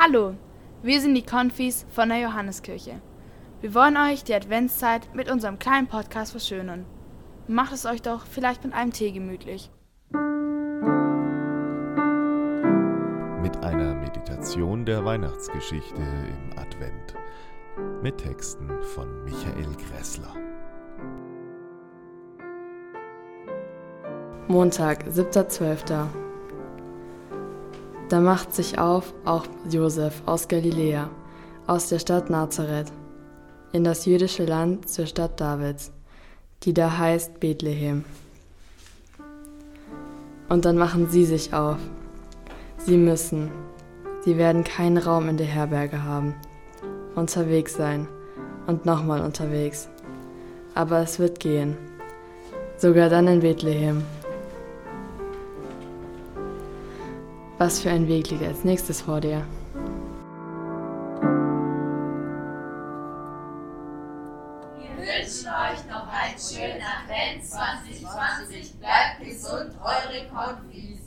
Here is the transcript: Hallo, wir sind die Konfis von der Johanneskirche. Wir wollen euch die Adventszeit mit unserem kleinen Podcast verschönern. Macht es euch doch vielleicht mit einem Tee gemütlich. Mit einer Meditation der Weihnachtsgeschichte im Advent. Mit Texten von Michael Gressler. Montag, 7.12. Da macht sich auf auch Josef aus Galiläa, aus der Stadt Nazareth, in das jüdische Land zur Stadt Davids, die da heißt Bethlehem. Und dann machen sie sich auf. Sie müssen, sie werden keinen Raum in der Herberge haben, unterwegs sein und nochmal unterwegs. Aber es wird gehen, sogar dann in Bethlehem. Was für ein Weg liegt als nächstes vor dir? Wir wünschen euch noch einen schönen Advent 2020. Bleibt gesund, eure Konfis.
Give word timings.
Hallo, 0.00 0.34
wir 0.80 1.00
sind 1.00 1.16
die 1.16 1.26
Konfis 1.26 1.84
von 1.90 2.08
der 2.08 2.20
Johanneskirche. 2.20 3.00
Wir 3.60 3.74
wollen 3.74 3.96
euch 3.96 4.22
die 4.22 4.32
Adventszeit 4.32 5.12
mit 5.12 5.28
unserem 5.28 5.58
kleinen 5.58 5.88
Podcast 5.88 6.30
verschönern. 6.30 6.86
Macht 7.48 7.72
es 7.72 7.84
euch 7.84 8.00
doch 8.00 8.24
vielleicht 8.24 8.62
mit 8.62 8.74
einem 8.74 8.92
Tee 8.92 9.10
gemütlich. 9.10 9.72
Mit 13.42 13.56
einer 13.64 13.96
Meditation 13.96 14.86
der 14.86 15.04
Weihnachtsgeschichte 15.04 16.00
im 16.00 16.56
Advent. 16.56 17.16
Mit 18.00 18.18
Texten 18.18 18.70
von 18.94 19.24
Michael 19.24 19.74
Gressler. 19.90 20.32
Montag, 24.46 25.08
7.12. 25.08 26.27
Da 28.08 28.20
macht 28.20 28.54
sich 28.54 28.78
auf 28.78 29.12
auch 29.26 29.44
Josef 29.68 30.22
aus 30.24 30.48
Galiläa, 30.48 31.10
aus 31.66 31.90
der 31.90 31.98
Stadt 31.98 32.30
Nazareth, 32.30 32.90
in 33.72 33.84
das 33.84 34.06
jüdische 34.06 34.46
Land 34.46 34.88
zur 34.88 35.04
Stadt 35.04 35.38
Davids, 35.38 35.92
die 36.62 36.72
da 36.72 36.96
heißt 36.96 37.38
Bethlehem. 37.38 38.06
Und 40.48 40.64
dann 40.64 40.78
machen 40.78 41.10
sie 41.10 41.26
sich 41.26 41.52
auf. 41.52 41.76
Sie 42.78 42.96
müssen, 42.96 43.50
sie 44.24 44.38
werden 44.38 44.64
keinen 44.64 44.96
Raum 44.96 45.28
in 45.28 45.36
der 45.36 45.46
Herberge 45.46 46.02
haben, 46.02 46.34
unterwegs 47.14 47.74
sein 47.74 48.08
und 48.66 48.86
nochmal 48.86 49.20
unterwegs. 49.20 49.90
Aber 50.74 51.00
es 51.00 51.18
wird 51.18 51.40
gehen, 51.40 51.76
sogar 52.78 53.10
dann 53.10 53.28
in 53.28 53.40
Bethlehem. 53.40 54.02
Was 57.58 57.80
für 57.80 57.90
ein 57.90 58.06
Weg 58.06 58.30
liegt 58.30 58.44
als 58.44 58.62
nächstes 58.62 59.02
vor 59.02 59.20
dir? 59.20 59.44
Wir 64.78 64.96
wünschen 64.96 65.48
euch 65.48 65.84
noch 65.90 66.06
einen 66.06 66.38
schönen 66.38 66.80
Advent 66.80 67.44
2020. 67.44 68.74
Bleibt 68.78 69.24
gesund, 69.24 69.72
eure 69.82 70.28
Konfis. 70.28 70.97